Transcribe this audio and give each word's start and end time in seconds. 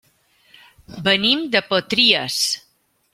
Venim 1.09 1.45
de 1.57 1.61
Potries. 1.73 2.39